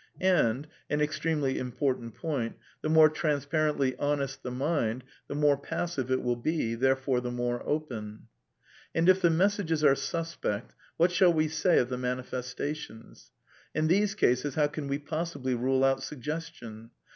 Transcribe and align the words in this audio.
And— 0.19 0.67
an 0.89 0.99
extremely 0.99 1.59
important 1.59 2.15
point— 2.15 2.55
the 2.81 2.89
more 2.89 3.07
transparently 3.07 3.95
honest 3.97 4.41
the 4.41 4.49
mind, 4.49 5.03
the 5.27 5.35
more 5.35 5.55
passive 5.57 6.09
it 6.09 6.23
will 6.23 6.35
be, 6.37 6.73
therefore 6.73 7.21
the 7.21 7.29
more 7.29 7.61
open. 7.69 8.25
And 8.95 9.07
if 9.07 9.21
the 9.21 9.29
messages 9.29 9.83
are 9.83 9.93
suspect, 9.93 10.73
what 10.97 11.11
shall 11.11 11.31
we 11.31 11.47
say 11.47 11.77
of 11.77 11.89
the 11.89 11.99
manifestations? 11.99 13.29
In 13.75 13.89
these 13.89 14.15
cases 14.15 14.55
how 14.55 14.65
can 14.65 14.87
we 14.87 14.97
possibly 14.97 15.53
rule 15.53 15.83
out 15.83 16.01
suggestion 16.01 16.89